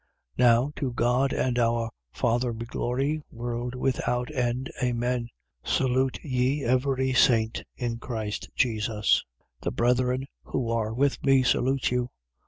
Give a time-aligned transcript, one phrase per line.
[0.39, 0.39] 4:20.
[0.39, 4.71] Now to God and our Father be glory, world without end.
[4.81, 5.29] Amen.
[5.63, 5.69] 4:21.
[5.77, 9.23] Salute ye every saint in Christ Jesus.
[9.57, 9.61] 4:22.
[9.61, 12.09] The brethren who are with me salute you.